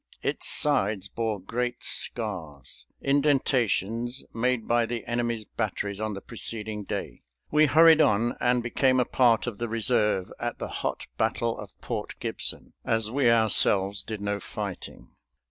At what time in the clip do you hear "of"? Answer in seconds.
9.45-9.59, 11.55-11.79